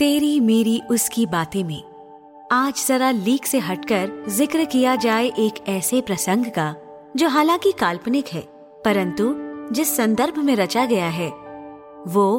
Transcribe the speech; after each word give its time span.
तेरी 0.00 0.40
मेरी 0.40 0.80
उसकी 0.90 1.26
बातें 1.26 1.64
में। 1.64 1.82
आज 2.52 2.86
जरा 2.88 3.10
लीक 3.10 3.46
से 3.46 3.58
हटकर 3.58 4.24
ज़िक्र 4.28 4.64
किया 4.64 4.96
जाए 4.96 5.26
एक 5.26 5.68
ऐसे 5.68 6.00
प्रसंग 6.00 6.46
का, 6.46 6.74
जो 7.16 7.28
हालाँकि 7.28 7.72
काल्पनिक 7.72 8.28
है, 8.28 8.40
परंतु 8.84 9.34
जिस 9.74 9.96
संदर्भ 9.96 10.38
में 10.38 10.56
रचा 10.56 10.86
गया 10.86 11.08
है, 11.08 11.28
वो 12.06 12.38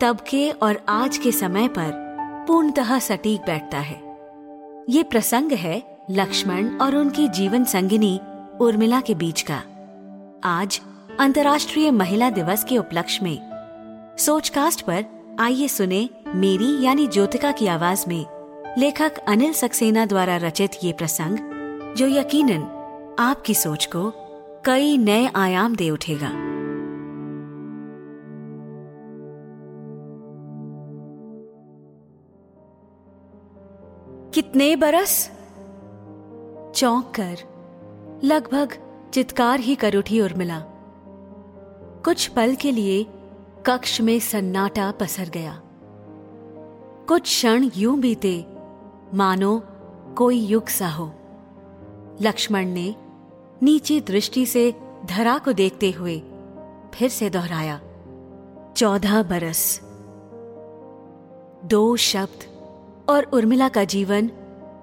तब 0.00 0.20
के 0.20 0.50
और 0.50 0.80
आज 0.88 1.18
के 1.18 1.32
समय 1.32 1.68
पर 1.68 1.90
पूर्णतः 2.46 2.98
सटीक 2.98 3.40
बैठता 3.40 3.78
है। 3.78 4.00
ये 4.88 5.02
प्रसंग 5.02 5.52
है 5.52 5.82
लक्ष्मण 6.10 6.78
और 6.78 6.96
उनकी 6.96 7.28
जीवन 7.28 7.64
संगिनी 7.64 8.20
उर्मिला 8.60 9.00
के 9.00 9.14
बीच 9.14 9.42
का। 9.50 9.62
आज 10.44 10.80
अंतर्राष्ट्रीय 11.20 11.90
महिला 11.90 12.30
दिवस 12.30 12.64
के 12.64 12.78
उपलक्ष्य 12.78 13.24
में। 13.24 14.16
सोचकास्ट 14.18 14.80
पर 14.80 15.04
आइए 15.40 15.68
सुने 15.68 16.08
मेरी 16.36 16.84
यानी 16.84 17.06
ज्योतिका 17.06 17.52
की 17.52 17.66
आवाज़ 17.66 18.04
में 18.08 18.26
लेखक 18.78 19.18
अनिल 19.18 19.52
सक्सेना 19.52 20.06
द्वारा 20.06 20.36
रचित 20.36 20.70
ये 20.84 20.92
प्रसंग, 20.92 21.38
जो 21.94 22.06
यकीनन 22.06 23.16
आपकी 23.18 23.54
सोच 23.54 23.86
को 23.86 24.12
कई 24.64 24.98
नए 24.98 25.30
आयाम 25.36 25.76
दे 25.76 25.90
उठेगा। 25.90 26.30
कितने 34.30 34.76
बरस? 34.76 35.30
चौंक 36.74 37.12
कर 37.20 37.36
लगभग 38.24 38.78
चित्कार 39.14 39.60
ही 39.60 39.74
कर 39.74 39.96
उठी 39.96 40.20
उर्मिला 40.20 40.62
कुछ 42.04 42.26
पल 42.26 42.54
के 42.54 42.72
लिए 42.72 43.06
कक्ष 43.66 44.00
में 44.00 44.18
सन्नाटा 44.20 44.90
पसर 44.90 45.28
गया। 45.28 45.62
कुछ 47.08 47.22
क्षण 47.22 47.68
यूँ 47.76 47.98
बीते। 47.98 48.46
मानो 49.14 49.62
कोई 50.16 50.38
युग 50.38 50.68
सा 50.68 50.88
हो। 50.88 51.12
लक्ष्मण 52.20 52.66
ने 52.66 52.94
नीची 53.62 54.00
दृष्टि 54.00 54.46
से 54.46 54.74
धरा 55.06 55.38
को 55.38 55.52
देखते 55.52 55.90
हुए 55.90 56.18
फिर 56.94 57.08
से 57.08 57.30
दोहराया, 57.30 57.80
चौदह 58.76 59.22
बरस। 59.22 59.80
दो 61.64 61.96
शब्द 61.96 62.44
और 63.08 63.24
उर्मिला 63.24 63.68
का 63.68 63.84
जीवन 63.84 64.30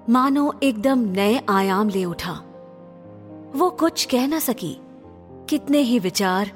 मानो 0.08 0.52
एकदम 0.62 0.98
नए 0.98 1.40
आयाम 1.48 1.88
ले 1.88 2.04
उठा। 2.04 2.32
वो 3.56 3.70
कुछ 3.70 4.04
कह 4.04 4.26
ना 4.26 4.38
सकी। 4.38 4.76
कितने 5.48 5.78
ही 5.78 5.98
विचार 5.98 6.50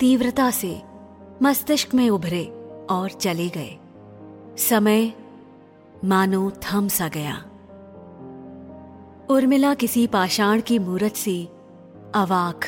तीव्रता 0.00 0.50
से 0.50 0.82
मस्तिष्क 1.42 1.94
में 1.94 2.08
उभरे 2.10 2.44
और 2.90 3.10
चले 3.10 3.48
गए। 3.48 3.78
समय 4.58 5.12
मानो 6.04 6.50
थम 6.50 6.88
सा 6.88 7.08
गया। 7.08 7.44
उर्मिला 9.30 9.74
किसी 9.74 10.06
पाषाण 10.06 10.60
की 10.60 10.78
मूरत 10.78 11.12
सी, 11.12 11.48
अवाक, 12.14 12.60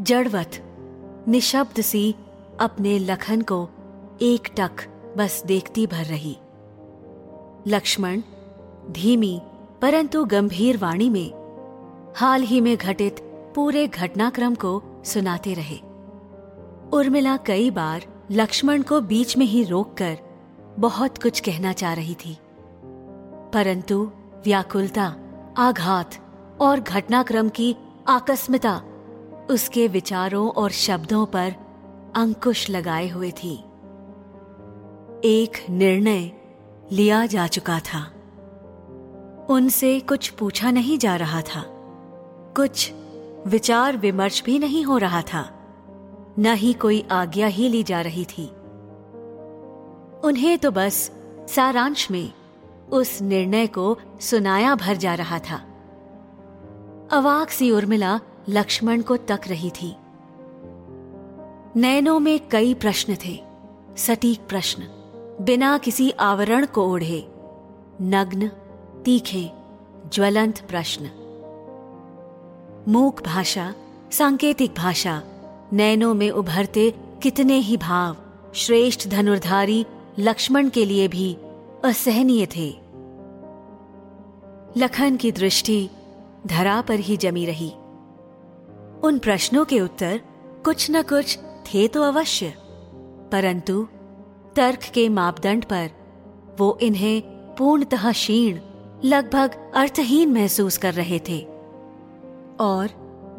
जड़वत, 0.00 0.50
निशब्द 1.28 1.80
सी 1.80 2.14
अपने 2.60 2.98
लखन 2.98 3.42
को 3.42 3.68
एक 4.22 4.54
टक 4.56 4.72
बस 5.16 5.42
देखती 5.46 5.86
भर 5.86 6.04
रही। 6.04 6.36
लक्ष्मण, 7.66 8.20
धीमी, 8.90 9.42
परंतु 9.82 10.24
गंभीर 10.24 10.76
वाणी 10.76 11.10
में, 11.10 11.32
हाल 12.16 12.42
ही 12.42 12.60
में 12.60 12.76
घटित 12.76 13.16
पूरे 13.54 13.88
घटनाक्रम 13.88 14.54
को 14.54 14.82
सुनाते 15.04 15.54
रहे। 15.54 15.78
उर्मिला 16.92 17.36
कई 17.36 17.70
बार 17.70 18.04
लक्ष्मण 18.30 18.82
को 18.82 19.00
बीच 19.00 19.36
में 19.36 19.46
ही 19.46 19.64
रोककर 19.64 20.31
बहुत 20.78 21.22
कुछ 21.22 21.40
कहना 21.40 21.72
चाह 21.72 21.92
रही 21.92 22.14
थी। 22.14 22.38
परंतु 23.54 24.10
व्याकुलता, 24.44 25.16
आघात 25.56 26.10
और 26.60 26.80
घटनाक्रम 26.80 27.48
की 27.48 27.76
आकस्मिता 28.08 28.82
उसके 29.50 29.88
विचारों 29.88 30.48
और 30.48 30.70
शब्दों 30.70 31.26
पर 31.26 31.54
अंकुश 32.16 32.70
लगाए 32.70 33.08
हुए 33.08 33.30
थी। 33.30 33.54
एक 35.24 35.66
निर्णय 35.70 36.32
लिया 36.92 37.26
जा 37.26 37.46
चुका 37.46 37.80
था। 37.80 38.12
उनसे 39.50 40.00
कुछ 40.00 40.28
पूछा 40.28 40.70
नहीं 40.70 40.98
जा 40.98 41.16
रहा 41.16 41.42
था। 41.42 41.62
कुछ 42.56 42.92
विचार 43.46 43.96
विमर्श 43.96 44.42
भी 44.42 44.58
नहीं 44.58 44.84
हो 44.84 44.98
रहा 44.98 45.22
था। 45.22 45.58
न 46.38 46.54
ही 46.54 46.72
कोई 46.72 47.06
आज्ञा 47.10 47.46
ही 47.46 47.68
ली 47.68 47.82
जा 47.82 48.00
रही 48.00 48.24
थी। 48.24 48.52
उन्हें 50.24 50.58
तो 50.58 50.70
बस 50.70 51.10
सारांश 51.48 52.10
में 52.10 52.32
उस 52.92 53.22
निर्णय 53.22 53.66
को 53.66 53.98
सुनाया 54.20 54.74
भर 54.74 54.96
जा 54.96 55.14
रहा 55.14 55.38
था। 55.38 55.56
अवाक 57.12 57.50
सी 57.50 57.70
उर्मिला 57.70 58.20
लक्ष्मण 58.48 59.02
को 59.02 59.16
तक 59.16 59.40
रही 59.46 59.70
थी। 59.70 59.96
नयनों 61.76 62.20
में 62.20 62.48
कई 62.48 62.74
प्रश्न 62.74 63.16
थे, 63.24 63.40
सटीक 63.96 64.40
प्रश्न, 64.48 64.82
बिना 65.40 65.78
किसी 65.78 66.10
आवरण 66.10 66.66
को 66.66 66.92
ओढ़े, 66.92 67.28
नग्न, 68.02 68.48
तीखे, 69.04 69.50
ज्वलंत 70.12 70.58
प्रश्न। 70.58 71.10
मूक 72.88 73.22
भाषा, 73.22 73.74
सांकेतिक 74.12 74.74
भाषा 74.74 75.22
नैनों 75.72 76.14
में 76.14 76.30
उभरते 76.30 76.94
कितने 77.22 77.54
ही 77.54 77.76
भाव, 77.76 78.16
श्रेष्ठ 78.54 79.08
धनुर्धारी 79.08 79.86
लक्ष्मण 80.18 80.68
के 80.68 80.84
लिए 80.84 81.08
भी 81.08 81.36
असहनीय 81.84 82.46
थे। 82.46 82.68
लखन 84.76 85.16
की 85.16 85.32
दृष्टि 85.32 85.88
धरा 86.46 86.80
पर 86.80 86.94
ही 86.94 87.16
जमी 87.16 87.46
रही। 87.46 87.70
उन 89.02 89.18
प्रश्नों 89.18 89.64
के 89.64 89.80
उत्तर 89.80 90.20
कुछ 90.64 90.90
न 90.90 91.02
कुछ 91.02 91.38
थे 91.38 91.88
तो 91.88 92.02
अवश्य, 92.02 92.54
परंतु 93.32 93.86
तर्क 94.56 94.80
के 94.94 95.08
मापदंड 95.08 95.64
पर 95.64 95.90
वो 96.58 96.78
इन्हें 96.82 97.22
पूर्णतः 97.56 98.12
क्षीण, 98.12 98.58
लगभग 99.04 99.72
अर्थहीन 99.74 100.32
महसूस 100.32 100.78
कर 100.78 100.94
रहे 100.94 101.18
थे। 101.18 101.40
और 102.60 102.88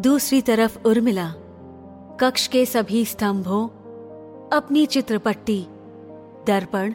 दूसरी 0.02 0.42
तरफ़ 0.42 0.88
उर्मिला, 0.88 1.34
कक्ष 2.20 2.48
के 2.48 2.66
सभी 2.66 3.06
स्तंभों, 3.06 3.68
अपनी 4.58 4.86
चित्रपट्टी 4.86 5.66
दर्पण 6.48 6.94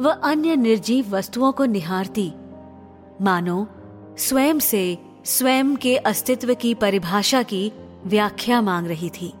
व 0.00 0.08
अन्य 0.08 0.56
निर्जीव 0.56 1.10
वस्तुओं 1.10 1.52
को 1.52 1.64
निहारती। 1.64 2.32
मानो, 3.20 3.66
स्वयं 4.18 4.58
से 4.58 4.98
स्वयं 5.24 5.76
के 5.76 5.96
अस्तित्व 5.96 6.54
की 6.54 6.74
परिभाषा 6.74 7.42
की 7.42 7.72
व्याख्या 8.04 8.60
मांग 8.60 8.86
रही 8.86 9.10
थी। 9.10 9.34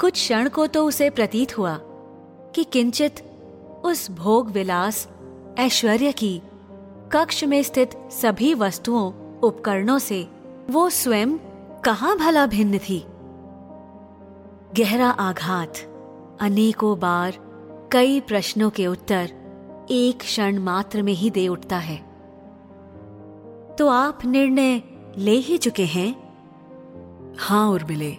कुछ 0.00 0.12
क्षण 0.12 0.48
को 0.48 0.66
तो 0.66 0.86
उसे 0.86 1.10
प्रतीत 1.10 1.58
हुआ 1.58 1.78
कि 2.54 2.64
किंचित 2.64 3.24
उस 3.84 4.10
भोग 4.10 4.50
विलास 4.50 5.08
ऐश्वर्य 5.58 6.12
की 6.12 6.42
कक्ष 7.12 7.44
में 7.44 7.62
स्थित 7.62 7.90
सभी 8.10 8.54
वस्तुओं, 8.54 9.40
उपकरणों 9.40 9.98
से 9.98 10.28
वो 10.70 10.90
स्वयं 10.90 11.38
कहाँ 11.84 12.18
भला 12.18 12.46
भिन्न 12.46 12.78
थी? 12.78 13.04
गहरा 14.76 15.10
आघात 15.10 15.78
अनेकों 16.40 16.98
बार 16.98 17.47
कई 17.92 18.20
प्रश्नों 18.20 18.70
के 18.70 18.86
उत्तर 18.86 19.32
एक 19.90 20.18
क्षण 20.18 20.58
मात्र 20.58 21.02
में 21.02 21.12
ही 21.12 21.30
दे 21.30 21.48
उठता 21.48 21.78
है। 21.78 21.96
तो 23.78 23.88
आप 23.88 24.18
निर्णय 24.24 24.82
ले 25.18 25.32
ही 25.32 25.58
चुके 25.58 25.84
हैं? 25.84 26.14
हाँ 27.38 27.68
उर्मिले। 27.68 28.16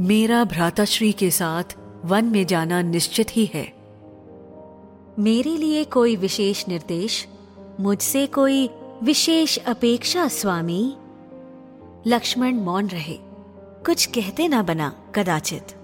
मेरा 0.00 0.44
भ्राताश्री 0.44 1.12
के 1.12 1.30
साथ 1.30 1.64
वन 2.04 2.24
में 2.24 2.46
जाना 2.46 2.82
निश्चित 2.82 3.26
ही 3.30 3.46
है। 3.46 3.72
मेरे 5.18 5.56
लिए 5.56 5.84
कोई 5.84 6.16
विशेष 6.16 6.68
निर्देश? 6.68 7.28
मुझसे 7.80 8.26
कोई 8.26 8.70
विशेष 9.02 9.58
अपेक्षा 9.58 10.28
स्वामी? 10.28 10.96
लक्ष्मण 12.06 12.54
मौन 12.54 12.86
रहे। 12.86 13.18
कुछ 13.86 14.06
कहते 14.06 14.48
ना 14.48 14.62
बना 14.62 14.92
कदाचित। 15.14 15.79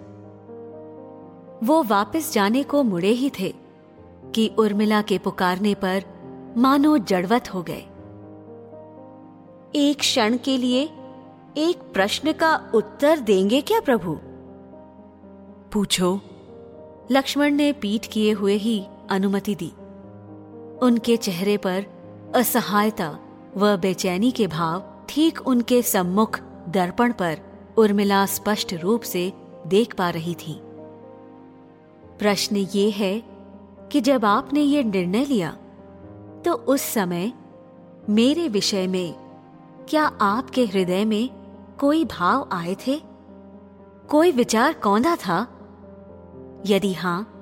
वो 1.64 1.82
वापस 1.82 2.32
जाने 2.32 2.62
को 2.62 2.82
मुड़े 2.82 3.10
ही 3.10 3.30
थे 3.40 3.54
कि 4.34 4.50
उर्मिला 4.58 5.02
के 5.02 5.18
पुकारने 5.18 5.74
पर 5.74 6.04
मानो 6.56 6.98
जड़वत 6.98 7.54
हो 7.54 7.62
गए। 7.62 7.86
एक 9.74 9.96
क्षण 9.98 10.36
के 10.36 10.58
लिए 10.58 10.82
एक 11.56 11.76
प्रश्न 11.94 12.32
का 12.32 12.70
उत्तर 12.74 13.18
देंगे 13.18 13.60
क्या 13.60 13.80
प्रभु? 13.80 14.18
पूछो। 15.72 16.20
लक्ष्मण 17.10 17.54
ने 17.54 17.72
पीठ 17.72 18.06
किए 18.06 18.32
हुए 18.32 18.54
ही 18.54 18.86
अनुमति 19.10 19.54
दी। 19.54 19.72
उनके 20.82 21.16
चेहरे 21.16 21.56
पर 21.56 21.86
असहायता 22.34 23.18
व 23.56 23.76
बेचैनी 23.76 24.30
के 24.30 24.46
भाव 24.46 24.84
ठीक 25.08 25.40
उनके 25.46 25.82
सम्मुख 25.82 26.40
दर्पण 26.68 27.12
पर 27.12 27.38
उर्मिला 27.76 28.26
स्पष्ट 28.26 28.74
रूप 28.74 29.02
से 29.02 29.32
देख 29.66 29.94
पा 29.94 30.10
रही 30.10 30.34
थी। 30.34 30.60
प्रश्न 32.18 32.56
ये 32.56 32.90
है 32.90 33.22
कि 33.92 34.00
जब 34.00 34.24
आपने 34.24 34.60
ये 34.60 34.82
निर्णय 34.82 35.24
लिया 35.24 35.50
तो 36.44 36.52
उस 36.52 36.82
समय 36.82 37.32
मेरे 38.08 38.48
विषय 38.48 38.86
में 38.86 39.14
क्या 39.88 40.04
आपके 40.04 40.64
हृदय 40.64 41.04
में 41.04 41.30
कोई 41.80 42.04
भाव 42.04 42.48
आए 42.52 42.76
थे? 42.86 43.00
कोई 44.08 44.32
विचार 44.32 44.72
कौंधा 44.72 45.16
था? 45.16 45.48
यदि 46.66 46.92
हाँ 46.92 47.32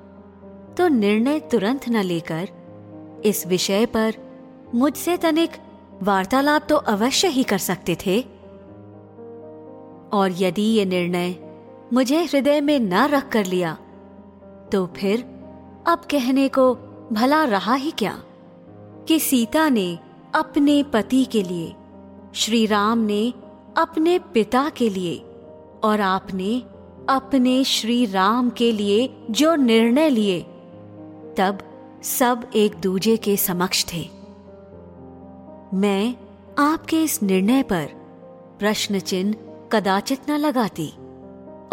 तो 0.77 0.87
निर्णय 0.87 1.39
तुरंत 1.39 1.89
न 1.89 1.97
लेकर 1.97 2.49
इस 3.25 3.47
विषय 3.47 3.85
पर 3.85 4.15
मुझसे 4.75 5.17
तनिक 5.17 5.51
वार्तालाप 6.03 6.67
तो 6.69 6.75
अवश्य 6.75 7.27
ही 7.27 7.43
कर 7.43 7.57
सकते 7.57 7.97
थे। 8.05 8.21
और 10.13 10.33
यदि 10.37 10.61
ये 10.61 10.85
निर्णय 10.85 11.35
मुझे 11.93 12.23
हृदय 12.23 12.61
में 12.61 12.79
न 12.79 12.93
रख 12.93 13.29
कर 13.29 13.45
लिया 13.45 13.77
तो 14.71 14.85
फिर 14.85 15.21
अब 15.87 15.99
कहने 16.11 16.47
को 16.47 16.75
भला 17.13 17.43
रहा 17.43 17.73
ही 17.73 17.91
क्या 17.91 18.23
कि 19.07 19.19
सीता 19.19 19.69
ने 19.69 19.99
अपने 20.35 20.83
पति 20.83 21.25
के 21.25 21.43
लिए 21.43 21.75
श्री 22.33 22.65
राम 22.65 22.97
ने 22.97 23.33
अपने 23.77 24.19
पिता 24.19 24.69
के 24.69 24.89
लिए 24.89 25.25
और 25.83 26.01
आपने 26.01 26.63
अपने 27.09 27.63
श्री 27.63 28.05
राम 28.05 28.49
के 28.49 28.71
लिए 28.71 29.17
जो 29.31 29.55
निर्णय 29.55 30.09
लिए, 30.09 30.41
तब 31.37 31.57
सब 32.03 32.49
एक 32.55 32.75
दूजे 32.75 33.17
के 33.17 33.37
समक्ष 33.37 33.85
थे। 33.93 34.09
मैं 35.73 36.15
आपके 36.59 37.03
इस 37.03 37.23
निर्णय 37.23 37.63
पर 37.63 37.85
प्रश्न 38.59 38.99
चिन्ह 38.99 39.35
कदाचित 39.71 40.29
न 40.29 40.33
लगाती 40.33 40.89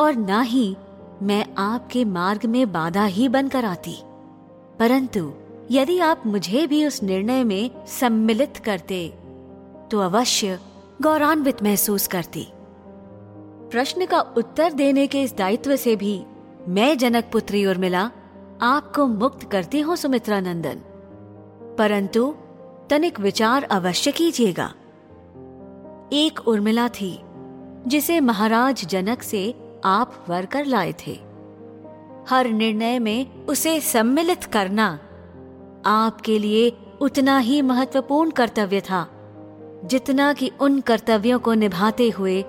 और 0.00 0.14
न 0.16 0.42
ही 0.42 0.76
मैं 1.22 1.44
आपके 1.58 2.04
मार्ग 2.04 2.46
में 2.46 2.72
बाधा 2.72 3.04
ही 3.04 3.28
बनकर 3.28 3.64
आती। 3.64 3.96
परंतु 4.78 5.32
यदि 5.70 5.98
आप 5.98 6.22
मुझे 6.26 6.66
भी 6.66 6.86
उस 6.86 7.02
निर्णय 7.02 7.44
में 7.44 7.70
सम्मिलित 7.86 8.56
करते 8.56 9.08
तो 9.90 9.98
अवश्य 9.98 10.58
गौरवान्वित 11.02 11.62
महसूस 11.62 12.06
करती। 12.06 12.46
प्रश्न 13.70 14.06
का 14.06 14.20
उत्तर 14.20 14.72
देने 14.72 15.06
के 15.06 15.22
इस 15.22 15.36
दायित्व 15.36 15.76
से 15.76 15.96
भी 15.96 16.22
मैं 16.68 16.98
जनक 16.98 17.28
पुत्री 17.32 17.64
और 17.66 17.78
मिला, 17.78 18.10
आपको 18.62 19.06
मुक्त 19.06 19.50
करती 19.50 19.80
हूँ 19.80 19.96
सुमित्रा 19.96 20.40
नंदन 20.40 20.80
परंतु 21.78 22.34
तनिक 22.90 23.20
विचार 23.20 23.64
अवश्य 23.64 24.12
कीजिएगा। 24.12 24.72
एक 26.12 26.40
उर्मिला 26.48 26.88
थी, 26.88 27.18
जिसे 27.86 28.20
महाराज 28.20 28.86
जनक 28.86 29.22
से 29.22 29.42
आप 29.84 30.24
वर 30.28 30.46
कर 30.46 30.64
लाए 30.64 30.94
थे। 31.06 31.20
हर 32.28 32.46
निर्णय 32.48 32.98
में 32.98 33.46
उसे 33.46 33.80
सम्मिलित 33.80 34.44
करना 34.44 34.98
आपके 35.86 36.38
लिए 36.38 36.76
उतना 37.00 37.38
ही 37.38 37.62
महत्वपूर्ण 37.62 38.30
कर्तव्य 38.30 38.80
था, 38.80 39.08
जितना 39.84 40.32
कि 40.32 40.50
उन 40.60 40.80
कर्तव्यों 40.80 41.38
को 41.38 41.54
निभाते 41.54 42.10
हुए, 42.10 42.44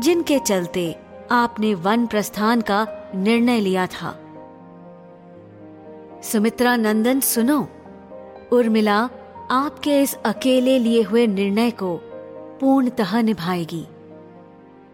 जिनके 0.00 0.38
चलते 0.38 0.96
आपने 1.30 1.74
वन 1.74 2.06
प्रस्थान 2.06 2.60
का 2.60 2.86
निर्णय 3.14 3.60
लिया 3.60 3.86
था। 3.86 4.18
सुमित्रा 6.22 6.76
नंदन, 6.76 7.20
सुनो। 7.20 7.68
उर्मिला 8.52 9.08
आपके 9.50 10.02
इस 10.02 10.14
अकेले 10.14 10.78
लिए 10.78 11.02
हुए 11.02 11.26
निर्णय 11.26 11.70
को 11.70 11.96
पूर्णतः 12.60 13.22
निभाएगी। 13.22 13.86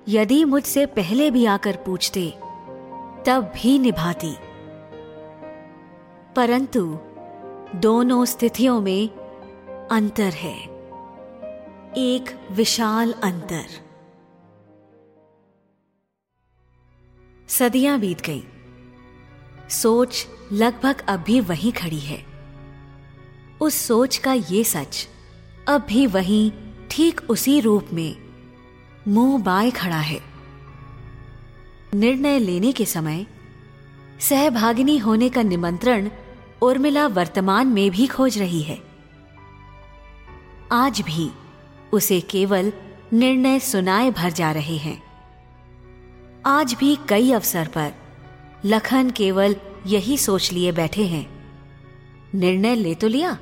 यदि 0.08 0.44
मुझसे 0.44 0.86
पहले 0.86 1.30
भी 1.30 1.44
आकर 1.44 1.76
पूछते, 1.76 2.30
तब 3.26 3.52
भी 3.62 3.78
निभाती। 3.78 4.34
परंतु 6.36 6.98
दोनों 7.74 8.24
स्थितियों 8.24 8.80
में 8.80 9.08
अंतर 9.88 10.32
है। 10.32 10.62
एक 11.96 12.48
विशाल 12.50 13.12
अंतर। 13.12 13.64
सदियाँ 17.48 18.00
बीत 18.00 18.20
गई। 18.20 18.44
सोच 19.70 20.26
लगभग 20.52 21.04
अब 21.08 21.20
भी 21.20 21.40
वहीं 21.40 21.72
खड़ी 21.72 22.00
है। 22.00 22.26
उस 23.60 23.74
सोच 23.74 24.16
का 24.16 24.32
ये 24.32 24.64
सच, 24.64 25.08
अब 25.68 25.80
भी 25.80 26.06
वहीं, 26.06 26.52
ठीक 26.90 27.20
उसी 27.30 27.60
रूप 27.60 27.86
में। 27.92 28.23
मुँह 29.08 29.42
बाय 29.42 29.70
खड़ा 29.70 30.00
है। 30.00 30.20
निर्णय 31.94 32.38
लेने 32.38 32.72
के 32.72 32.84
समय 32.84 33.26
सहभागिनी 34.20 34.98
होने 34.98 35.28
का 35.28 35.42
निमंत्रण 35.42 36.10
उर्मिला 36.62 37.06
वर्तमान 37.06 37.66
में 37.66 37.90
भी 37.90 38.06
खोज 38.06 38.38
रही 38.38 38.62
है। 38.62 38.82
आज 40.72 41.00
भी 41.00 41.30
उसे 41.92 42.20
केवल 42.20 42.72
निर्णय 43.12 43.60
सुनाए 43.60 44.10
भर 44.10 44.30
जा 44.30 44.52
रहे 44.52 44.76
हैं। 44.76 45.02
आज 46.46 46.74
भी 46.74 46.98
कई 47.08 47.32
अवसर 47.32 47.68
पर 47.68 47.92
लखन 48.64 49.10
केवल 49.10 49.56
यही 49.86 50.18
सोच 50.18 50.52
लिए 50.52 50.72
बैठे 50.72 51.06
हैं। 51.06 51.54
निर्णय 52.34 52.74
ले 52.74 52.94
तो 52.94 53.08
लिया? 53.08 53.38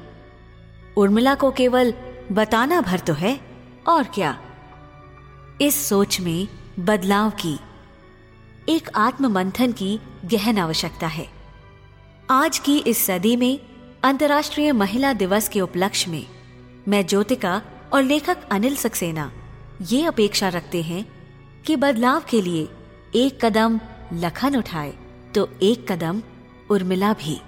उर्मिला 0.96 1.34
को 1.34 1.50
केवल 1.50 1.94
बताना 2.32 2.80
भर 2.80 2.98
तो 2.98 3.12
है, 3.12 3.40
और 3.88 4.04
क्या? 4.04 4.40
इस 5.62 5.88
सोच 5.88 6.20
में 6.20 6.48
बदलाव 6.78 7.30
की, 7.30 7.58
एक 8.68 8.88
आत्म 8.94 9.26
मंथन 9.26 9.72
की 9.72 10.00
गहन 10.24 10.58
आवश्यकता 10.58 11.06
है। 11.06 11.28
आज 12.30 12.58
की 12.58 12.78
इस 12.78 13.04
सदी 13.06 13.36
में 13.36 13.60
अंतर्राष्ट्रीय 14.02 14.72
महिला 14.72 15.12
दिवस 15.12 15.48
के 15.48 15.60
उपलक्ष्य 15.60 16.10
में 16.10 16.26
मैं 16.88 17.06
ज्योतिका 17.06 17.62
और 17.92 18.02
लेखक 18.02 18.38
अनिल 18.50 18.76
सक्सेना 18.76 19.32
ये 19.82 20.04
अपेक्षा 20.04 20.48
रखते 20.48 20.82
हैं 20.82 21.06
कि 21.66 21.76
बदलाव 21.76 22.22
के 22.30 22.42
लिए 22.42 22.68
एक 23.14 23.44
कदम 23.44 23.80
लखन 24.12 24.56
उठाए 24.56 24.92
तो 25.34 25.48
एक 25.62 25.92
कदम 25.92 26.22
उर्मिला 26.70 27.12
भी। 27.12 27.40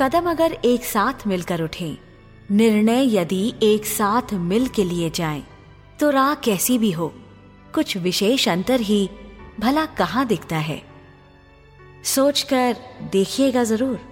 कदम 0.00 0.30
अगर 0.30 0.52
एक 0.52 0.84
साथ 0.84 1.26
मिलकर 1.26 1.62
उठे, 1.62 1.98
निर्णय 2.50 3.16
यदि 3.16 3.54
एक 3.62 3.86
साथ 3.86 4.34
मिल 4.34 4.68
के 4.68 4.84
लिए 4.84 5.10
जाए 5.10 5.42
तो 6.00 6.10
राह 6.10 6.34
कैसी 6.34 6.78
भी 6.78 6.90
हो, 6.92 7.12
कुछ 7.74 7.96
विशेष 7.96 8.48
अंतर 8.48 8.80
ही 8.80 9.08
भला 9.60 9.84
कहाँ 9.86 10.26
दिखता 10.26 10.56
है। 10.56 10.82
सोचकर 12.04 12.76
देखिएगा 13.12 13.64
ज़रूर। 13.64 14.11